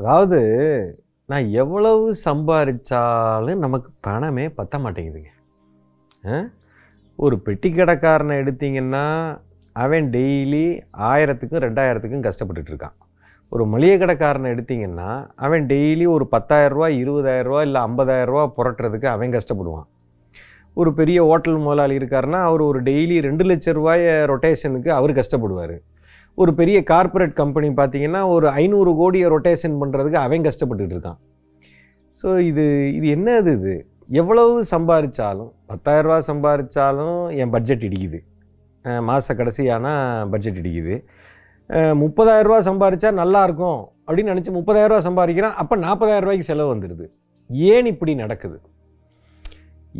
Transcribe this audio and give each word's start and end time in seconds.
அதாவது 0.00 0.38
நான் 1.26 1.48
எவ்வளவு 1.48 2.14
சம்பாதிச்சாலும் 2.24 3.56
நமக்கு 3.56 3.90
பணமே 4.00 4.46
பத்த 4.46 4.78
மாட்டேங்குதுங்க. 4.78 5.30
ஆ? 6.26 6.44
ஒரு 7.16 7.38
பெட்டி 7.38 7.70
கடைக்காரனை 7.70 8.36
எடுத்தீங்கன்னா 8.40 9.36
அவன் 9.72 10.10
டெய்லி 10.10 10.80
ஆயிரத்துக்கும் 10.98 11.62
ரெண்டாயிரத்துக்கும் 11.66 12.28
கஷ்டப்பட்டுட்டு 12.28 12.70
இருக்கான். 12.70 12.92
ஒரு 13.48 13.66
மளிகை 13.66 13.98
கடைக்காரனை 13.98 14.50
எடுத்திங்கன்னா 14.50 15.28
அவன் 15.36 15.66
டெய்லி 15.66 16.08
ஒரு 16.08 16.28
பத்தாயிரரூவா 16.32 16.88
இருபதாயிரரூவா 17.02 17.60
இல்லை 17.60 17.80
ஐம்பதாயிரரூவா 17.80 18.52
புரட்டுறதுக்கு 18.56 19.06
அவன் 19.06 19.30
கஷ்டப்படுவான். 19.30 19.86
ஒரு 20.74 20.94
பெரிய 20.94 21.22
ஹோட்டல் 21.22 21.56
முதலாளி 21.56 21.96
இருக்காருன்னா 21.96 22.42
அவர் 22.42 22.60
ஒரு 22.60 22.82
டெய்லி 22.82 23.20
ரெண்டு 23.20 23.44
லட்ச 23.44 23.72
ரூபாய 23.72 24.24
ரொட்டேஷனுக்கு 24.28 24.88
அவர் 24.88 25.12
கஷ்டப்படுவார். 25.12 25.78
ஒரு 26.42 26.50
பெரிய 26.60 26.78
கார்ப்பரேட் 26.90 27.34
கம்பெனி 27.40 27.68
பார்த்தீங்கன்னா 27.80 28.20
ஒரு 28.34 28.46
ஐநூறு 28.60 28.90
கோடியை 29.00 29.26
ரொட்டேஷன் 29.34 29.76
பண்ணுறதுக்கு 29.82 30.18
அவன் 30.26 30.46
கஷ்டப்பட்டுட்டு 30.46 30.94
இருக்கான். 30.96 31.18
ஸோ 32.18 32.28
இது 32.50 32.64
இது 32.96 33.06
என்னது 33.16 33.52
இது? 33.58 33.74
எவ்வளவு 34.20 34.52
சம்பாதிச்சாலும் 34.72 35.50
பத்தாயிரரூபா 35.70 36.18
சம்பாதிச்சாலும் 36.30 37.18
என் 37.40 37.52
பட்ஜெட் 37.54 37.86
இடிக்குது. 37.88 38.20
மாத 39.08 39.34
கடைசியானால் 39.38 40.28
பட்ஜெட் 40.32 40.60
இடிக்குது. 40.62 40.96
முப்பதாயிரரூபா 42.02 42.58
சம்பாதிச்சா 42.68 43.10
நல்லாயிருக்கும் 43.22 43.80
அப்படின்னு 44.06 44.32
நினச்சி 44.32 44.52
முப்பதாயிரரூபா 44.58 45.00
சம்பாதிக்கிறான். 45.08 45.56
அப்போ 45.62 45.74
நாற்பதாயிரம் 45.86 46.26
ரூபாய்க்கு 46.26 46.50
செலவு 46.50 46.72
வந்துடுது. 46.74 47.06
ஏன் 47.72 47.90
இப்படி 47.94 48.12
நடக்குது? 48.22 48.58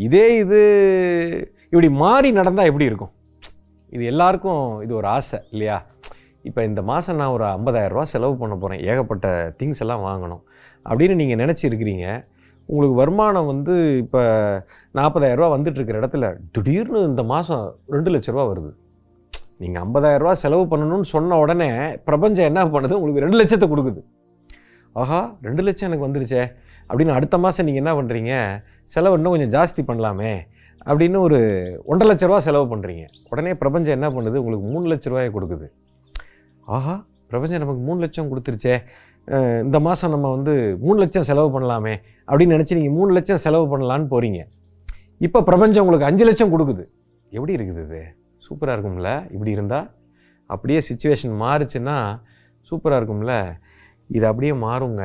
இதே 0.07 0.27
இது 0.43 0.61
இப்படி 1.73 1.89
மாறி 2.05 2.29
நடந்தால் 2.39 2.69
எப்படி 2.71 2.89
இருக்கும்? 2.91 3.13
இது 3.97 4.05
எல்லாருக்கும் 4.13 4.63
இது 4.85 4.93
ஒரு 5.01 5.07
ஆசை 5.17 5.39
இல்லையா? 5.53 5.79
இப்போ 6.49 6.61
இந்த 6.71 6.81
மாதம் 6.91 7.19
நான் 7.21 7.35
ஒரு 7.37 7.45
ஐம்பதாயிரரூபா 7.57 8.05
செலவு 8.15 8.35
பண்ண 8.41 8.55
போகிறேன் 8.63 8.83
ஏகப்பட்ட 8.91 9.29
திங்ஸ் 9.61 9.83
எல்லாம் 9.85 10.03
வாங்கணும். 10.09 10.43
அப்படின்னு 10.87 11.15
நீங்கள் 11.21 11.41
நினச்சிருக்கிறீங்க 11.43 12.07
உங்களுக்கு 12.69 12.97
வருமானம் 13.01 13.49
வந்து 13.53 13.75
இப்போ 14.03 14.21
நாற்பதாயிரரூபா 14.99 15.49
வந்துட்டு 15.55 15.79
இருக்கிற 15.81 15.99
இடத்துல 16.03 16.29
திடீர்னு 16.55 17.01
இந்த 17.11 17.23
மாதம் 17.33 17.65
ரெண்டு 17.95 18.13
லட்ச 18.15 18.35
ரூபா 18.35 18.45
வருது. 18.51 18.71
நீங்கள் 19.63 19.83
ஐம்பதாயிரரூபா 19.87 20.33
செலவு 20.45 20.65
பண்ணணும்னு 20.73 21.09
சொன்ன 21.15 21.39
உடனே 21.43 21.71
பிரபஞ்சம் 22.09 22.49
என்ன 22.51 22.63
பண்ணுது? 22.75 22.97
உங்களுக்கு 23.01 23.25
ரெண்டு 23.25 23.39
லட்சத்தை 23.41 23.69
கொடுக்குது. 23.73 24.01
ஆஹா 25.03 25.21
ரெண்டு 25.47 25.63
லட்சம் 25.67 25.89
எனக்கு 25.89 26.07
வந்துருச்சே. 26.07 26.43
அப்படின்னு 26.89 27.17
அடுத்த 27.19 27.37
மாதம் 27.45 27.67
நீங்கள் 27.69 27.83
என்ன 27.83 27.93
பண்ணுறீங்க 27.99 28.35
செலவு 28.95 29.17
இன்னும் 29.19 29.35
கொஞ்சம் 29.35 29.55
ஜாஸ்தி 29.57 29.83
பண்ணலாமே. 29.89 30.35
அப்படின்னு 30.89 31.19
ஒரு 31.27 31.39
ஒன்றரை 31.91 32.09
லட்ச 32.11 32.27
ரூபா 32.29 32.41
செலவு 32.49 32.67
பண்ணுறீங்க 32.73 33.05
உடனே 33.33 33.53
பிரபஞ்சம் 33.63 33.97
என்ன 33.99 34.09
பண்ணுது? 34.17 34.37
உங்களுக்கு 34.43 34.67
மூணு 34.75 34.87
லட்ச 34.93 35.07
ரூபாயை 35.13 35.31
கொடுக்குது. 35.37 35.67
ஆஹா 36.75 36.95
பிரபஞ்சம் 37.31 37.63
நமக்கு 37.63 37.83
மூணு 37.89 37.99
லட்சம் 38.05 38.29
கொடுத்துருச்சே. 38.31 38.75
இந்த 39.67 39.79
மாதம் 39.87 40.13
நம்ம 40.15 40.27
வந்து 40.37 40.53
மூணு 40.85 40.99
லட்சம் 41.03 41.27
செலவு 41.29 41.49
பண்ணலாமே 41.55 41.95
அப்படின்னு 42.29 42.55
நினச்சி 42.57 42.77
நீங்கள் 42.79 42.97
மூணு 42.99 43.11
லட்சம் 43.17 43.41
செலவு 43.45 43.67
பண்ணலான்னு 43.73 44.07
போகிறீங்க 44.13 44.41
இப்போ 45.27 45.39
பிரபஞ்சம் 45.49 45.83
உங்களுக்கு 45.85 46.09
அஞ்சு 46.09 46.25
லட்சம் 46.29 46.53
கொடுக்குது. 46.55 46.85
எப்படி 47.37 47.53
இருக்குது 47.57 47.83
இது? 47.87 48.01
சூப்பராக 48.47 48.75
இருக்கும்ல? 48.77 49.11
இப்படி 49.35 49.53
இருந்தால் 49.57 49.87
அப்படியே 50.51 50.81
சுச்சுவேஷன் 50.89 51.35
மாறுச்சுன்னா 51.43 51.97
சூப்பராக 52.71 53.01
இருக்கும்ல? 53.01 53.35
இது 54.17 54.25
அப்படியே 54.31 54.55
மாறுங்க. 54.67 55.05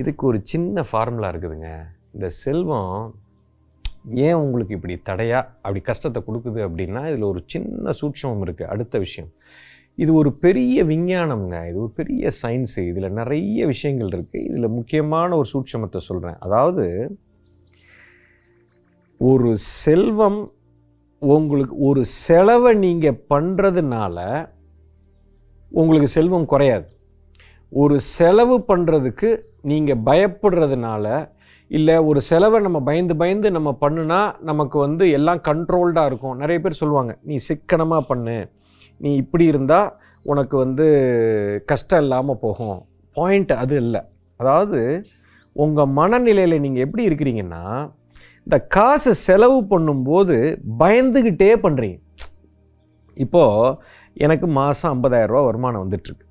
இதுக்கு 0.00 0.22
ஒரு 0.30 0.38
சின்ன 0.52 0.84
ஃபார்முலா 0.88 1.30
இருக்குதுங்க. 1.32 1.70
இந்த 2.14 2.26
செல்வம் 2.42 2.96
ஏன் 4.26 4.38
உங்களுக்கு 4.44 4.76
இப்படி 4.78 4.94
தடையாக 5.08 5.50
அப்படி 5.64 5.80
கஷ்டத்தை 5.90 6.20
கொடுக்குது 6.28 6.60
அப்படின்னா 6.66 7.02
இதில் 7.10 7.30
ஒரு 7.32 7.40
சின்ன 7.52 7.92
சூட்சமம் 8.00 8.42
இருக்குது 8.46 8.70
அடுத்த 8.74 8.98
விஷயம். 9.04 9.30
இது 9.98 10.10
ஒரு 10.20 10.30
பெரிய 10.44 10.84
விஞ்ஞானம்ங்க. 10.90 11.56
இது 11.70 11.76
ஒரு 11.84 11.92
பெரிய 12.00 12.30
சயின்ஸு 12.42 12.82
இதில் 12.90 13.16
நிறைய 13.20 13.66
விஷயங்கள் 13.72 14.12
இருக்குது 14.16 14.46
இதில் 14.48 14.74
முக்கியமான 14.78 15.36
ஒரு 15.40 15.48
சூட்சமத்தை 15.52 16.00
சொல்கிறேன் 16.08 16.38
அதாவது 16.46 16.86
ஒரு 19.20 19.50
செல்வம் 19.82 20.40
உங்களுக்கு 21.22 21.74
ஒரு 21.88 22.02
செலவை 22.24 22.70
நீங்கள் 22.84 23.20
பண்ணுறதுனால 23.32 24.18
உங்களுக்கு 25.72 26.08
செல்வம் 26.16 26.50
குறையாது. 26.52 26.86
ஒரு 27.82 27.96
செலவு 28.16 28.56
பண்ணுறதுக்கு 28.70 29.28
நீங்கள் 29.70 30.02
பயப்படுறதுனால 30.08 31.04
இல்லை 31.70 31.94
ஒரு 32.08 32.20
செலவை 32.30 32.58
நம்ம 32.64 32.78
பயந்து 32.88 33.14
பயந்து 33.20 33.50
நம்ம 33.56 33.70
பண்ணுனா 33.84 34.18
நமக்கு 34.48 34.76
வந்து 34.86 35.04
எல்லாம் 35.18 35.40
கண்ட்ரோல்டாக 35.50 36.10
இருக்கும். 36.10 36.36
நிறைய 36.42 36.58
பேர் 36.64 36.80
சொல்லுவாங்க 36.80 37.12
நீ 37.28 37.36
சிக்கனமாக 37.48 38.08
பண்ணு. 38.10 38.36
நீ 39.02 39.10
இப்படி 39.22 39.44
இருந்தால் 39.52 39.90
உனக்கு 40.26 40.54
வந்து 40.64 40.86
கஷ்டம் 41.70 42.02
இல்லாமல் 42.04 42.42
போகும். 42.44 42.78
பாயிண்ட் 43.16 43.52
அது 43.62 43.74
இல்லை. 43.84 44.02
அதாவது 44.40 44.80
உங்கள் 45.56 45.92
மனநிலையில் 45.98 46.62
நீங்கள் 46.64 46.84
எப்படி 46.86 47.02
இருக்கிறீங்கன்னா 47.08 47.64
இந்த 48.46 48.56
காசு 48.76 49.10
செலவு 49.26 49.58
பண்ணும்போது 49.72 50.36
பயந்துக்கிட்டே 50.82 51.50
பண்ணுறீங்க 51.64 51.98
இப்போது 53.16 53.76
எனக்கு 54.24 54.46
மாதம் 54.60 54.92
ஐம்பதாயிரரூபா 54.94 55.42
வருமானம் 55.48 55.82
வந்துட்டுருக்கு 55.84 56.26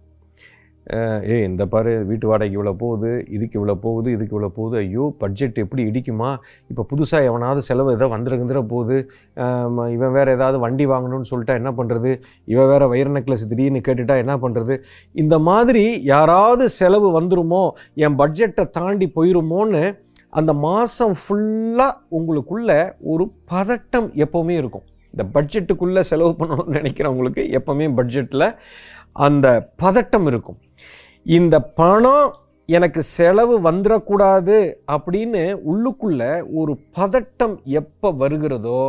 ஏ 1.31 1.35
இந்த 1.47 1.63
பாரு 1.73 1.91
வீட்டு 2.09 2.25
வாடகைக்கு 2.29 2.57
இவ்வளோ 2.57 2.73
போகுது 2.81 3.09
இதுக்கு 3.35 3.55
இவ்வளோ 3.59 3.75
போகுது 3.85 4.09
இதுக்கு 4.15 4.33
இவ்வளோ 4.35 4.49
போகுது. 4.57 4.75
ஐயோ 4.83 5.03
பட்ஜெட் 5.21 5.61
எப்படி 5.63 5.81
இடிக்குமா? 5.89 6.29
இப்போ 6.71 6.83
புதுசாக 6.91 7.27
எவனாவது 7.29 7.61
செலவு 7.67 7.93
ஏதோ 7.97 8.07
வந்துருந்துற 8.15 8.61
போகுது. 8.73 8.97
இவன் 9.95 10.13
வேறு 10.17 10.33
ஏதாவது 10.37 10.57
வண்டி 10.65 10.85
வாங்கணும்னு 10.93 11.29
சொல்லிட்டா 11.31 11.55
என்ன 11.61 11.71
பண்ணுறது 11.79 12.11
இவன் 12.53 12.69
வேறு 12.71 12.91
வயிறு 12.93 13.11
நெக்லஸ் 13.17 13.47
திடீர்னு 13.51 13.81
கேட்டுட்டா 13.87 14.17
என்ன 14.23 14.35
பண்ணுறது 14.43 14.75
இந்த 15.23 15.37
மாதிரி 15.49 15.83
யாராவது 16.13 16.67
செலவு 16.79 17.09
வந்துருமோ 17.19 17.63
என் 18.05 18.19
பட்ஜெட்டை 18.21 18.65
தாண்டி 18.79 19.09
போயிருமோன்னு 19.17 19.83
அந்த 20.39 20.51
மாதம் 20.67 21.15
ஃபுல்லாக 21.21 21.99
உங்களுக்குள்ள 22.17 22.71
ஒரு 23.13 23.25
பதட்டம் 23.53 24.09
எப்போவுமே 24.25 24.55
இருக்கும். 24.61 24.85
இந்த 25.13 25.23
பட்ஜெட்டுக்குள்ளே 25.35 26.03
செலவு 26.11 26.33
பண்ணணும்னு 26.41 26.77
நினைக்கிறவங்களுக்கு 26.79 27.43
எப்போவுமே 27.59 27.87
பட்ஜெட்டில் 27.99 28.47
அந்த 29.25 29.47
பதட்டம் 29.83 30.27
இருக்கும். 30.31 30.59
இந்த 31.25 31.55
பணம் 31.79 32.27
எனக்கு 32.69 33.01
செலவு 33.17 33.55
வந்துடக்கூடாது 33.69 34.57
அப்படின்னு 34.95 35.43
உள்ளுக்குள்ள 35.71 36.21
ஒரு 36.59 36.73
பதட்டம் 36.97 37.55
எப்போ 37.81 38.09
வருகிறதோ 38.21 38.83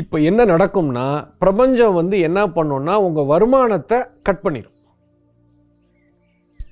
இப்போ 0.00 0.16
என்ன 0.30 0.40
நடக்கும்னா 0.44 1.06
பிரபஞ்சம் 1.42 1.96
வந்து 2.00 2.16
என்ன 2.28 2.40
பண்ணும்னா 2.56 2.94
உங்கள் 3.06 3.30
வருமானத்தை 3.32 3.98
கட் 4.28 4.44
பண்ணிடும் 4.44 4.76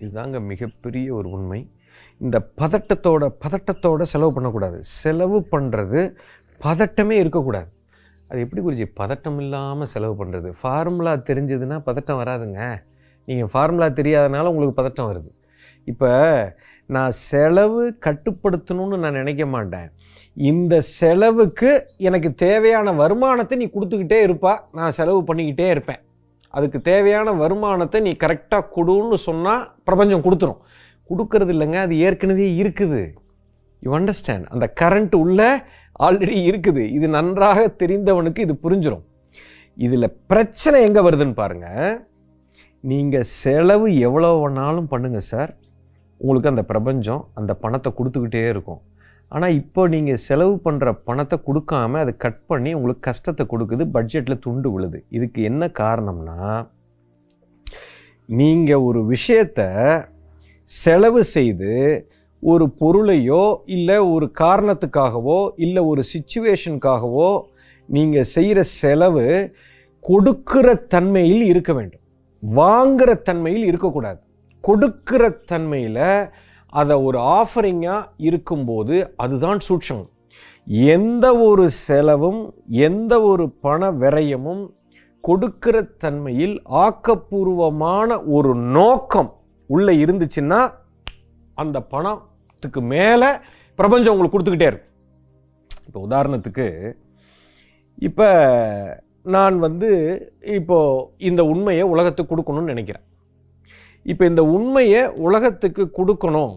இதுதாங்க 0.01 0.39
மிகப்பெரிய 0.51 1.07
ஒரு 1.19 1.29
உண்மை. 1.37 1.61
இந்த 2.21 2.37
பதட்டத்தோட 2.61 3.25
பதட்டத்தோட 3.45 4.03
செலவு 4.13 4.33
பண்ணக்கூடாது. 4.37 4.79
செலவு 5.01 5.39
பண்ணுறது 5.53 6.01
பதட்டமே 6.61 7.17
இருக்கக்கூடாது. 7.23 7.69
அது 8.31 8.43
எப்படி 8.45 8.63
குறிச்சி 8.63 8.87
பதட்டம் 9.01 9.39
இல்லாமல் 9.45 9.91
செலவு 9.95 10.15
பண்ணுறது 10.21 10.49
ஃபார்முலா 10.61 11.13
தெரிஞ்சதுன்னா 11.31 11.77
பதட்டம் 11.89 12.21
வராதுங்க. 12.23 12.61
நீங்கள் 13.28 13.50
ஃபார்முலா 13.53 13.89
தெரியாதனால 14.00 14.50
உங்களுக்கு 14.53 14.78
பதட்டம் 14.81 15.11
வருது. 15.11 15.31
இப்போ 15.93 16.11
நான் 16.94 17.15
செலவு 17.28 17.83
கட்டுப்படுத்தணும்னு 18.06 18.99
நான் 19.05 19.19
நினைக்க 19.21 19.44
மாட்டேன். 19.55 19.89
இந்த 20.50 20.75
செலவுக்கு 20.99 21.71
எனக்கு 22.09 22.28
தேவையான 22.44 22.93
வருமானத்தை 23.00 23.56
நீ 23.62 23.67
கொடுத்துக்கிட்டே 23.75 24.19
இருப்பா. 24.27 24.53
நான் 24.78 24.97
செலவு 24.99 25.21
பண்ணிக்கிட்டே 25.31 25.67
இருப்பேன். 25.75 26.00
அதுக்கு 26.55 26.78
தேவையான 26.91 27.33
வருமானத்தை 27.43 27.99
நீ 28.06 28.12
கரெக்டாக 28.25 28.71
கொடுன்னு 28.77 29.17
சொன்னால் 29.28 29.65
பிரபஞ்சம் 29.88 30.25
கொடுத்துரும். 30.27 30.61
கொடுக்கறது 31.11 31.53
இல்லைங்க 31.55 31.78
அது 31.87 31.97
ஏற்கனவே 32.06 32.47
இருக்குது. 32.62 33.03
யூ 33.83 33.91
அண்டர்ஸ்டாண்ட் 33.99 34.47
அந்த 34.55 34.67
கரண்ட் 34.81 35.15
உள்ள 35.22 35.41
ஆல்ரெடி 36.06 36.38
இருக்குது. 36.50 36.83
இது 36.97 37.06
நன்றாக 37.19 37.61
தெரிந்தவனுக்கு 37.83 38.41
இது 38.47 38.55
புரிஞ்சிடும் 38.64 39.05
இதில் 39.76 40.14
பிரச்சனை 40.31 40.79
எங்கே 40.87 41.03
வருதுன்னு 41.06 41.37
பாருங்கள் 41.43 41.82
நீங்கள் 42.85 43.31
செலவு 43.43 43.87
எவ்வளோ 44.07 44.31
வேணாலும் 44.41 44.91
பண்ணுங்கள் 44.93 45.29
சார். 45.33 45.51
உங்களுக்கு 46.21 46.51
அந்த 46.53 46.63
பிரபஞ்சம் 46.71 47.23
அந்த 47.39 47.53
பணத்தை 47.63 47.91
கொடுத்துக்கிட்டே 47.99 48.43
இருக்கும். 48.53 48.81
ஆனால் 49.33 49.57
இப்போ 49.61 49.83
நீங்கள் 49.95 50.21
செலவு 50.27 50.55
பண்ணுற 50.67 50.91
பணத்தை 51.09 51.37
கொடுக்காம 51.49 51.99
அதை 52.05 52.13
கட் 52.25 52.43
பண்ணி 52.51 52.71
உங்களுக்கு 52.79 53.03
கஷ்டத்தை 53.09 53.45
கொடுக்குது 53.53 53.85
பட்ஜெட்டில் 53.97 54.43
துண்டு 54.47 54.69
விழுது. 54.75 54.99
இதுக்கு 55.17 55.41
என்ன 55.51 55.71
காரணம்னா 55.81 56.39
நீங்கள் 58.29 58.85
ஒரு 58.89 59.01
விஷயத்த 59.15 59.61
செலவு 60.71 61.21
செய்து 61.35 61.75
ஒரு 62.43 62.65
பொருளையோ 62.81 63.45
இல்லை 63.77 63.99
ஒரு 64.15 64.27
காரணத்துக்காகவோ 64.43 65.39
இல்லை 65.67 65.83
ஒரு 65.93 66.03
சுச்சுவேஷனுக்காகவோ 66.13 67.31
நீங்கள் 67.89 68.31
செய்கிற 68.35 68.61
செலவு 68.81 69.27
கொடுக்கிற 70.05 70.67
தன்மையில் 70.95 71.45
இருக்க 71.53 71.73
வேண்டும். 71.79 72.05
வாங்குற 72.43 73.11
தன்மையில் 73.29 73.64
இருக்கக்கூடாது. 73.70 74.20
கொடுக்கிற 74.64 75.23
தன்மையில் 75.50 76.05
அதை 76.81 76.94
ஒரு 77.08 77.19
ஆஃபரிங்காக 77.38 78.08
இருக்கும்போது 78.29 78.96
அதுதான் 79.25 79.61
சூட்சம். 79.67 80.05
எந்த 80.94 81.26
ஒரு 81.49 81.64
செலவும் 81.87 82.40
எந்த 82.88 83.14
ஒரு 83.31 83.44
பண 83.67 83.90
விரயமும் 84.02 84.64
கொடுக்கிற 85.25 85.76
தன்மையில் 86.05 86.56
ஆக்கப்பூர்வமான 86.85 88.19
ஒரு 88.37 88.50
நோக்கம் 88.76 89.31
உள்ளே 89.75 89.94
இருந்துச்சுன்னா 90.05 90.61
அந்த 91.62 91.79
பணத்துக்கு 91.94 92.81
மேலே 92.93 93.31
பிரபஞ்சம் 93.79 94.12
உங்களுக்கு 94.12 94.37
கொடுத்துக்கிட்டே 94.37 94.70
இருக்கும். 94.70 94.94
இப்போ 95.87 96.00
உதாரணத்துக்கு 96.08 96.67
இப்போ 98.08 98.29
நான் 99.35 99.57
வந்து 99.67 99.91
இப்போது 100.59 101.07
இந்த 101.29 101.43
உண்மையை 101.53 101.85
உலகத்துக்கு 101.95 102.33
கொடுக்கணும்னு 102.33 102.73
நினைக்கிறேன். 102.73 103.05
இப்போ 104.13 104.25
இந்த 104.31 104.43
உண்மையை 104.57 105.03
உலகத்துக்கு 105.27 105.85
கொடுக்கணும். 105.99 106.55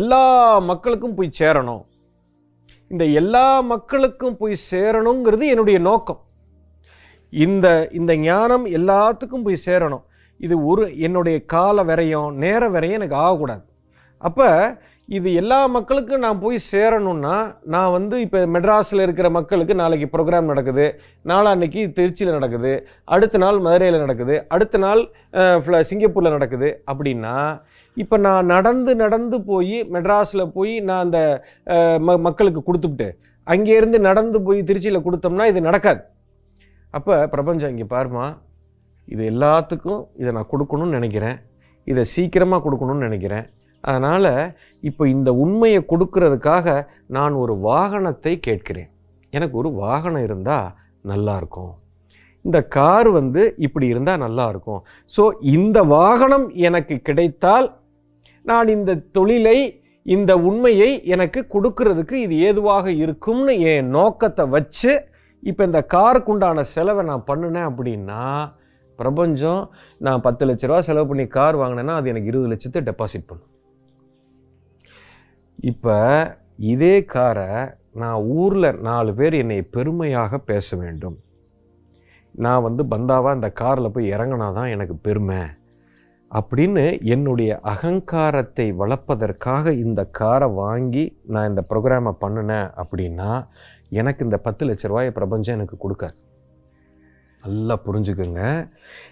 எல்லா 0.00 0.24
மக்களுக்கும் 0.70 1.14
போய் 1.18 1.38
சேரணும். 1.38 1.82
இந்த 2.90 3.04
எல்லா 3.20 3.46
மக்களுக்கும் 3.72 4.36
போய் 4.40 4.56
சேரணுங்கிறது 4.70 5.44
என்னுடைய 5.52 5.78
நோக்கம். 5.88 6.20
இந்த 7.46 7.66
இந்த 7.98 8.12
ஞானம் 8.28 8.66
எல்லாத்துக்கும் 8.78 9.44
போய் 9.46 9.64
சேரணும். 9.66 10.04
இது 10.46 10.54
ஒரு 10.70 10.84
என்னுடைய 11.06 11.38
கால 11.54 11.82
வரையும் 11.90 12.30
நேர 12.44 12.62
வரையும் 12.74 12.98
எனக்கு 12.98 13.18
ஆகக்கூடாது. 13.24 13.64
அப்போ 14.28 14.48
இது 15.16 15.28
எல்லா 15.40 15.58
மக்களுக்கும் 15.76 16.22
நான் 16.24 16.40
போய் 16.42 16.58
சேரணும்னா 16.72 17.36
நான் 17.74 17.94
வந்து 17.94 18.16
இப்போ 18.24 18.40
மெட்ராஸில் 18.54 19.04
இருக்கிற 19.04 19.28
மக்களுக்கு 19.36 19.74
நாளைக்கு 19.80 20.06
ப்ரோக்ராம் 20.12 20.50
நடக்குது. 20.52 20.84
நாளான்னைக்கு 21.30 21.80
திருச்சியில் 21.96 22.36
நடக்குது. 22.36 22.72
அடுத்த 23.14 23.40
நாள் 23.44 23.58
மதுரையில் 23.66 24.02
நடக்குது. 24.04 24.36
அடுத்த 24.54 24.78
நாள் 24.84 25.02
சிங்கப்பூரில் 25.90 26.34
நடக்குது. 26.36 26.70
அப்படின்னா 26.92 27.34
இப்போ 27.96 28.16
நான் 28.28 28.50
நடந்து 28.54 28.94
நடந்து 29.04 29.36
போய் 29.50 29.76
மெட்ராஸில் 29.96 30.46
போய் 30.56 30.74
நான் 30.88 31.04
அந்த 31.06 31.20
ம 32.06 32.18
மக்களுக்கு 32.28 32.62
கொடுத்துவிட்டு 32.70 33.10
அங்கேருந்து 33.52 34.00
நடந்து 34.08 34.38
போய் 34.48 34.66
திருச்சியில் 34.68 35.04
கொடுத்தோம்னா 35.06 35.46
இது 35.52 35.68
நடக்காது. 35.68 36.02
அப்போ 36.96 37.14
பிரபஞ்சம் 37.36 37.72
இங்கே 37.74 37.88
பாருமா 37.96 38.26
இது 39.14 39.24
எல்லாத்துக்கும் 39.32 40.02
இதை 40.22 40.30
நான் 40.36 40.52
கொடுக்கணும்னு 40.52 40.98
நினைக்கிறேன். 40.98 41.38
இதை 41.86 42.02
சீக்கிரமாக 42.14 42.62
கொடுக்கணும்னு 42.66 43.08
நினைக்கிறேன். 43.08 43.46
அதனால் 43.84 44.32
இப்போ 44.82 45.02
இந்த 45.14 45.30
உண்மையை 45.44 45.80
கொடுக்கறதுக்காக 45.92 46.66
நான் 47.16 47.34
ஒரு 47.42 47.54
வாகனத்தை 47.68 48.32
கேட்கிறேன். 48.48 48.90
எனக்கு 49.32 49.54
ஒரு 49.60 49.70
வாகனம் 49.82 50.24
இருந்தால் 50.28 50.68
நல்லாயிருக்கும் 51.10 51.74
இந்த 52.44 52.58
கார் 52.76 53.08
வந்து 53.18 53.42
இப்படி 53.66 53.86
இருந்தால் 53.92 54.22
நல்லாயிருக்கும் 54.24 54.80
ஸோ 55.12 55.22
இந்த 55.56 55.78
வாகனம் 55.96 56.46
எனக்கு 56.68 56.94
கிடைத்தால் 57.08 57.68
நான் 58.44 58.68
இந்த 58.76 58.92
தொழிலை 59.16 59.58
இந்த 60.06 60.32
உண்மையை 60.48 60.90
எனக்கு 61.14 61.40
கொடுக்கறதுக்கு 61.54 62.16
இது 62.26 62.34
ஏதுவாக 62.48 62.86
இருக்கும்னு 63.04 63.54
என் 63.72 63.90
நோக்கத்தை 63.96 64.44
வச்சு 64.54 64.92
இப்போ 65.42 65.62
இந்த 65.68 65.80
காருக்குண்டான 65.94 66.64
செலவை 66.74 67.02
நான் 67.10 67.28
பண்ணினேன் 67.28 67.68
அப்படின்னா 67.70 68.22
பிரபஞ்சம் 68.98 69.62
நான் 70.06 70.24
பத்து 70.26 70.46
லட்ச 70.48 70.64
ரூபா 70.66 70.80
செலவு 70.88 71.08
பண்ணி 71.10 71.24
கார் 71.36 71.60
வாங்கினேன்னா 71.62 71.94
அது 71.98 72.10
எனக்கு 72.12 72.30
இருபது 72.32 72.50
லட்சத்தை 72.52 72.80
டெபாசிட் 72.88 73.28
பண்ணும். 73.28 73.49
இப்போ 75.60 75.96
இதே 76.56 77.04
காரை 77.04 77.48
நான் 77.92 78.22
ஊரில் 78.22 78.78
நாலு 78.80 79.14
பேர் 79.14 79.34
என்னை 79.34 79.62
பெருமையாக 79.62 80.38
பேச 80.38 80.76
வேண்டும். 80.76 81.16
நான் 82.34 82.62
வந்து 82.62 82.82
பந்தாவாக 82.84 83.34
இந்த 83.34 83.52
காரில் 83.52 83.92
போய் 83.94 84.12
இறங்கினா 84.12 84.52
தான் 84.52 84.72
எனக்கு 84.74 84.96
பெருமை. 84.96 85.40
அப்படின்னு 86.30 87.00
என்னுடைய 87.00 87.60
அகங்காரத்தை 87.60 88.66
வளர்ப்பதற்காக 88.72 89.72
இந்த 89.84 90.04
காரை 90.04 90.48
வாங்கி 90.48 91.04
நான் 91.26 91.48
இந்த 91.48 91.64
ப்ரோக்ராமை 91.70 92.12
பண்ணினேன் 92.24 92.68
அப்படின்னா 92.82 93.30
எனக்கு 93.88 94.24
இந்த 94.24 94.38
பத்து 94.38 94.64
லட்ச 94.68 94.86
ரூபாயை 94.86 95.10
பிரபஞ்சம் 95.10 95.54
எனக்கு 95.54 95.76
கொடுக்காது. 95.76 96.16
நல்லா 97.44 97.74
புரிஞ்சுக்கோங்க. 97.86 98.42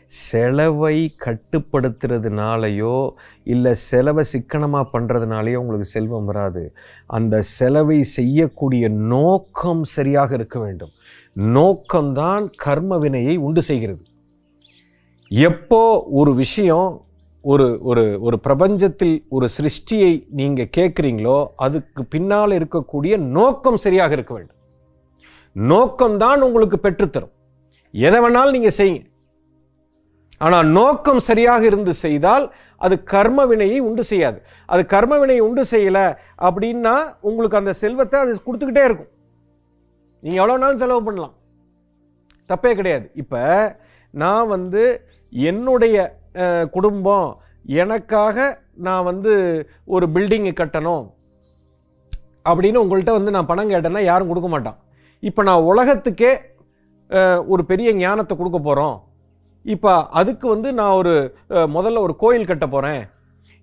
செலவை 0.07 0.97
கட்டுப்படுத்துறதுனாலையோ 1.25 3.11
இல்லை 3.53 3.73
செலவை 3.75 4.25
சிக்கனமாக 4.25 4.91
பண்ணுறதுனாலையோ 4.93 5.61
உங்களுக்கு 5.63 5.89
செல்வம் 5.95 6.29
வராது. 6.31 6.63
அந்த 7.07 7.41
செலவை 7.43 8.03
செய்யக்கூடிய 8.03 8.89
நோக்கம் 8.89 9.83
சரியாக 9.97 10.35
இருக்க 10.35 10.59
வேண்டும். 10.59 10.93
நோக்கம்தான் 11.57 12.47
கர்ம 12.57 12.99
வினையை 12.99 13.37
உண்டு 13.37 13.63
செய்கிறது. 13.63 14.03
எப்போ 15.31 15.83
ஒரு 16.21 16.35
விஷயம் 16.35 17.07
ஒரு 17.45 17.67
ஒரு 17.91 18.05
ஒரு 18.21 18.37
பிரபஞ்சத்தில் 18.47 19.17
ஒரு 19.29 19.49
சிருஷ்டியை 19.57 20.13
நீங்கள் 20.39 20.73
கேட்குறீங்களோ 20.77 21.39
அதுக்கு 21.67 22.05
பின்னால் 22.05 22.51
இருக்கக்கூடிய 22.51 23.17
நோக்கம் 23.17 23.83
சரியாக 23.87 24.13
இருக்க 24.13 24.35
வேண்டும். 24.35 24.59
நோக்கம்தான் 25.57 26.41
உங்களுக்கு 26.47 26.79
பெற்றுத்தரும். 26.89 27.35
எதை 27.95 28.19
வேணாலும் 28.25 28.57
நீங்கள் 28.57 28.77
செய்யுங்க. 28.79 29.03
ஆனால் 30.47 30.67
நோக்கம் 30.79 31.21
சரியாக 31.29 31.63
இருந்து 31.71 31.93
செய்தால் 32.05 32.45
அது 32.87 32.95
கர்ம 33.13 33.47
வினையை 33.51 33.79
உண்டு 33.89 34.03
செய்யாது. 34.11 34.39
அது 34.73 34.83
கர்ம 34.93 35.15
வினையை 35.23 35.43
உண்டு 35.47 35.63
செய்யலை 35.73 36.07
அப்படின்னா 36.47 36.95
உங்களுக்கு 37.29 37.61
அந்த 37.61 37.73
செல்வத்தை 37.83 38.19
அது 38.25 38.37
கொடுத்துக்கிட்டே 38.47 38.85
இருக்கும். 38.89 39.11
நீங்கள் 40.23 40.41
எவ்வளோ 40.43 40.59
நாளும் 40.63 40.83
செலவு 40.83 41.03
பண்ணலாம். 41.09 41.35
தப்பே 42.51 42.73
கிடையாது. 42.79 43.07
இப்போ 43.23 43.43
நான் 44.15 44.51
வந்து 44.55 44.85
என்னுடைய 45.33 45.97
குடும்பம் 46.77 47.29
எனக்காக 47.83 48.47
நான் 48.87 49.07
வந்து 49.11 49.33
ஒரு 49.95 50.07
பில்டிங்கு 50.15 50.53
கட்டணும் 50.61 51.05
அப்படின்னு 52.51 52.83
உங்கள்கிட்ட 52.83 53.15
வந்து 53.17 53.35
நான் 53.37 53.51
பணம் 53.51 53.73
கேட்டேன்னா 53.73 54.03
யாரும் 54.11 54.31
கொடுக்க 54.31 54.49
மாட்டான். 54.53 54.79
இப்போ 55.23 55.41
நான் 55.49 55.67
உலகத்துக்கே 55.71 56.33
ஒரு 57.47 57.63
பெரிய 57.65 57.93
ஞானத்தை 57.93 58.35
கொடுக்க 58.37 58.59
போகிறோம் 58.59 58.97
இப்போ 59.65 59.93
அதுக்கு 60.11 60.47
வந்து 60.49 60.69
நான் 60.73 60.99
ஒரு 61.01 61.15
முதல்ல 61.77 62.03
ஒரு 62.07 62.15
கோயில் 62.17 62.51
கட்ட 62.51 62.67
போகிறேன் 62.67 63.03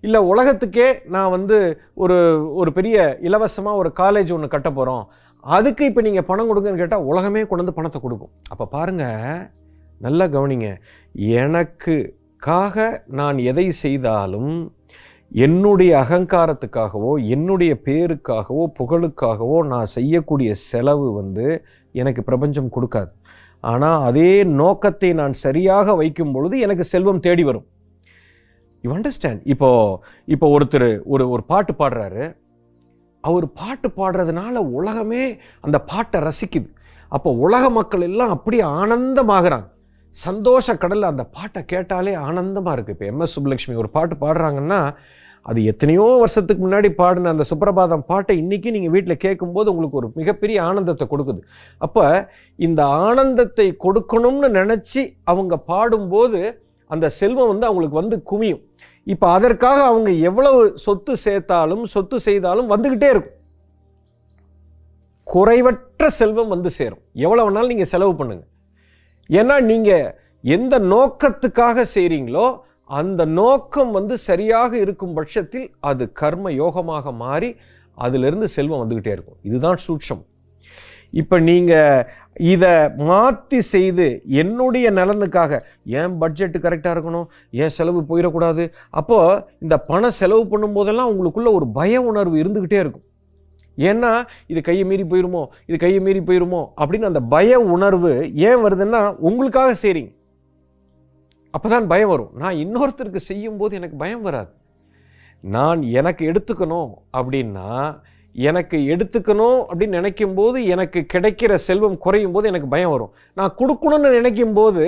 இல்லை 0.04 0.20
உலகத்துக்கே 0.30 0.88
நான் 1.14 1.30
வந்து 1.30 1.56
ஒரு 1.94 2.16
ஒரு 2.60 2.70
பெரிய 2.72 2.96
இலவசமாக 3.28 3.80
ஒரு 3.82 3.90
காலேஜ் 4.00 4.32
ஒன்று 4.32 4.54
கட்ட 4.54 4.70
போகிறோம் 4.70 5.04
அதுக்கு 5.44 5.84
இப்போ 5.84 6.00
நீங்கள் 6.00 6.28
பணம் 6.30 6.48
கொடுங்கன்னு 6.48 6.82
கேட்டால் 6.82 7.08
உலகமே 7.10 7.42
கொண்டு 7.46 7.62
வந்து 7.62 7.78
பணத்தை 7.78 7.98
கொடுக்கும். 8.00 8.32
அப்போ 8.50 8.64
பாருங்கள் 8.66 9.42
நல்லா 10.00 10.24
கவனிங்க. 10.26 10.68
எனக்குக்காக 11.42 12.86
நான் 13.20 13.38
எதை 13.50 13.66
செய்தாலும் 13.84 14.54
என்னுடைய 15.32 15.92
அகங்காரத்துக்காகவோ 16.04 17.12
என்னுடைய 17.34 17.72
பேருக்காகவோ 17.86 18.64
புகழுக்காகவோ 18.78 19.56
நான் 19.72 19.92
செய்யக்கூடிய 19.94 20.50
செலவு 20.70 21.08
வந்து 21.14 21.46
எனக்கு 22.02 22.22
பிரபஞ்சம் 22.28 22.72
கொடுக்காது. 22.76 23.12
ஆனால் 23.72 24.02
அதே 24.08 24.30
நோக்கத்தை 24.60 25.10
நான் 25.20 25.34
சரியாக 25.44 25.94
வைக்கும் 26.00 26.32
பொழுது 26.34 26.56
எனக்கு 26.66 26.84
செல்வம் 26.92 27.22
தேடி 27.26 27.44
வரும். 27.50 27.66
யூ 28.84 28.90
அண்டர்ஸ்டாண்ட் 28.96 29.40
இப்போ 29.52 29.68
இப்போ 30.34 30.48
ஒருத்தர் 30.56 30.88
ஒரு 31.12 31.24
ஒரு 31.34 31.42
பாட்டு 31.52 31.72
பாடுறாரு. 31.80 32.24
அவர் 33.24 33.46
பாட்டு 33.60 33.88
பாடுறதுனால 34.00 34.56
உலகமே 34.78 35.22
அந்த 35.66 35.78
பாட்டை 35.92 36.18
ரசிக்குது. 36.28 36.68
அப்போ 37.12 37.30
உலக 37.46 37.64
மக்கள் 37.78 38.04
எல்லாம் 38.10 38.34
அப்படியே 38.36 38.64
ஆனந்தமாகறாங்க. 38.80 39.66
சந்தோஷ 40.14 40.74
கடலில் 40.82 41.12
அந்த 41.12 41.24
பாட்டை 41.36 41.60
கேட்டாலே 41.72 42.12
ஆனந்தமாக 42.28 42.74
இருக்குது 42.76 42.94
இப்போ 42.96 43.06
எம்எஸ் 43.12 43.34
சுப்புலட்சுமி 43.36 43.74
ஒரு 43.82 43.90
பாட்டு 43.96 44.14
பாடுறாங்கன்னா 44.22 44.80
அது 45.48 45.60
எத்தனையோ 45.70 46.06
வருஷத்துக்கு 46.22 46.62
முன்னாடி 46.64 46.88
பாடின 47.00 47.32
அந்த 47.34 47.44
சுப்பிரபாதம் 47.50 48.04
பாட்டை 48.10 48.34
இன்றைக்கி 48.42 48.68
நீங்கள் 48.76 48.94
வீட்டில் 48.94 49.22
கேட்கும்போது 49.24 49.70
உங்களுக்கு 49.72 50.00
ஒரு 50.00 50.08
மிகப்பெரிய 50.20 50.58
ஆனந்தத்தை 50.68 51.06
கொடுக்குது. 51.12 51.40
அப்போ 51.86 52.04
இந்த 52.66 52.80
ஆனந்தத்தை 53.08 53.66
கொடுக்கணும்னு 53.84 54.50
நினச்சி 54.60 55.02
அவங்க 55.32 55.56
பாடும்போது 55.70 56.40
அந்த 56.90 57.06
செல்வம் 57.20 57.50
வந்து 57.52 57.68
அவங்களுக்கு 57.68 58.00
வந்து 58.02 58.18
குமியும். 58.30 58.62
இப்போ 59.06 59.26
அதற்காக 59.36 59.78
அவங்க 59.92 60.10
எவ்வளவு 60.28 60.60
சொத்து 60.84 61.12
சேர்த்தாலும் 61.24 61.84
சொத்து 61.94 62.16
செய்தாலும் 62.28 62.70
வந்துக்கிட்டே 62.74 63.08
இருக்கும். 63.14 63.34
குறைவற்ற 65.26 66.08
செல்வம் 66.20 66.52
வந்து 66.54 66.70
சேரும். 66.78 67.02
எவ்வளோ 67.26 67.44
வேணாலும் 67.46 67.72
நீங்கள் 67.72 67.92
செலவு 67.94 68.12
பண்ணுங்கள் 68.18 68.50
ஏன்னா 69.30 69.54
நீங்கள் 69.70 70.12
எந்த 70.44 70.74
நோக்கத்துக்காக 70.92 71.84
செய்கிறீங்களோ 71.94 72.46
அந்த 72.90 73.22
நோக்கம் 73.38 73.90
வந்து 73.98 74.14
சரியாக 74.28 74.72
இருக்கும் 74.84 75.16
பட்சத்தில் 75.18 75.66
அது 75.90 76.04
கர்ம 76.20 76.50
யோகமாக 76.62 77.12
மாறி 77.24 77.50
அதிலிருந்து 78.04 78.48
செல்வம் 78.56 78.82
வந்துக்கிட்டே 78.82 79.12
இருக்கும். 79.16 79.38
இதுதான் 79.48 79.80
சூட்சம். 79.86 80.22
இப்போ 81.20 81.36
நீங்கள் 81.48 82.06
இதை 82.52 82.72
மாற்றி 83.08 83.58
செய்து 83.72 84.06
என்னுடைய 84.42 84.86
நலனுக்காக 84.98 85.60
ஏன் 86.00 86.14
பட்ஜெட்டு 86.22 86.58
கரெக்டாக 86.64 86.94
இருக்கணும் 86.96 87.26
ஏன் 87.62 87.74
செலவு 87.76 88.00
போயிடக்கூடாது? 88.10 88.64
அப்போது 89.00 89.42
இந்த 89.64 89.76
பணம் 89.90 90.16
செலவு 90.20 90.44
பண்ணும்போதெல்லாம் 90.52 91.10
உங்களுக்குள்ள 91.12 91.52
ஒரு 91.58 91.68
பய 91.78 92.02
உணர்வு 92.10 92.36
இருந்துக்கிட்டே 92.42 92.80
இருக்கும். 92.84 93.06
ஏன்னா 93.78 94.10
இது 94.52 94.60
கையை 94.68 94.84
மீறி 94.90 95.04
போயிருமோ 95.12 95.42
இது 95.68 95.76
கையை 95.84 96.00
மீறி 96.04 96.20
போயிருமோ 96.28 96.60
அப்படின்னு 96.80 97.10
அந்த 97.10 97.22
பய 97.34 97.58
உணர்வு 97.74 98.12
ஏன் 98.48 98.62
வருதுன்னா 98.66 99.02
உங்களுக்காக 99.28 99.72
அப்போ 101.56 101.68
தான் 101.74 101.88
பயம் 101.92 102.12
வரும். 102.14 102.32
நான் 102.42 102.58
இன்னொருத்தருக்கு 102.64 103.20
செய்யும்போது 103.30 103.72
எனக்கு 103.80 103.96
பயம் 104.02 104.26
வராது. 104.28 104.50
நான் 105.54 105.80
எனக்கு 106.00 106.22
எடுத்துக்கணும் 106.30 106.90
அப்படின்னா 107.18 107.70
எனக்கு 108.34 108.76
எடுத்துக்கணும் 108.92 109.60
அப்படின்னு 109.68 109.98
நினைக்கும் 109.98 110.34
போது 110.38 110.58
எனக்கு 110.74 111.00
கிடைக்கிற 111.12 111.52
செல்வம் 111.66 111.98
குறையும் 112.04 112.34
போது 112.34 112.50
எனக்கு 112.50 112.68
பயம் 112.74 112.92
வரும். 112.94 113.12
நான் 113.38 113.54
கொடுக்கணும்னு 113.60 114.08
நினைக்கும் 114.16 114.56
போது 114.58 114.84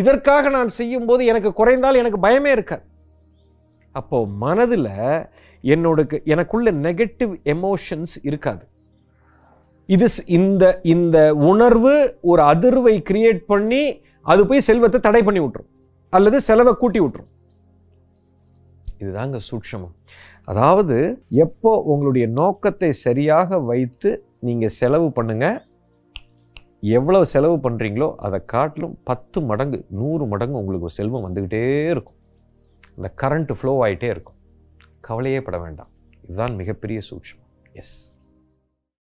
இதற்காக 0.00 0.50
நான் 0.56 0.70
செய்யும் 0.78 1.08
போது 1.08 1.22
எனக்கு 1.32 1.50
குறைந்தால் 1.60 2.00
எனக்கு 2.02 2.20
பயமே 2.26 2.50
இருக்காது. 2.56 2.84
அப்போது 3.94 4.30
மனதில் 4.44 4.92
என்னோட 5.64 6.00
எனக்குள்ள 6.34 6.68
நெகட்டிவ் 6.86 7.32
எமோஷன்ஸ் 7.54 8.14
இருக்காது. 8.28 8.64
இது 9.88 10.06
இந்த 10.38 10.64
இந்த 10.94 11.18
உணர்வு 11.50 11.94
ஒரு 12.30 12.42
அதிர்வை 12.52 12.96
கிரியேட் 13.10 13.42
பண்ணி 13.52 13.82
அது 14.32 14.42
போய் 14.48 14.66
செல்வத்தை 14.70 14.98
தடை 15.08 15.22
பண்ணி 15.26 15.40
விட்டுரும். 15.42 15.71
அல்லது 16.16 16.38
செலவை 16.48 16.72
கூட்டி 16.82 17.00
விட்டுரும். 17.02 17.30
இதுதாங்க 19.02 19.38
சூட்சமம். 19.48 19.94
அதாவது 20.50 20.96
எப்போ 21.44 21.70
உங்களுடைய 21.92 22.26
நோக்கத்தை 22.40 22.90
சரியாக 23.06 23.58
வைத்து 23.70 24.10
நீங்கள் 24.46 24.74
செலவு 24.80 25.08
பண்ணுங்க 25.18 25.46
எவ்வளவு 26.98 27.24
செலவு 27.32 27.56
பண்ணுறீங்களோ 27.64 28.08
அதை 28.26 28.38
காட்டிலும் 28.54 28.94
பத்து 29.10 29.40
மடங்கு 29.50 29.78
நூறு 29.98 30.24
மடங்கு 30.32 30.60
உங்களுக்கு 30.60 30.96
செல்வம் 30.98 31.26
வந்துக்கிட்டே 31.26 31.62
இருக்கும். 31.94 32.18
அந்த 32.96 33.08
கரண்ட் 33.22 33.52
ஃப்ளோ 33.58 33.74
ஆகிட்டே 33.84 34.08
இருக்கும். 34.14 34.38
கவலையே 35.08 35.40
பட 35.46 35.58
வேண்டாம். 35.64 35.90
இதுதான் 36.24 36.56
மிகப்பெரிய 36.62 37.00
சூட்சமம். 37.10 37.50
எஸ் 37.80 37.94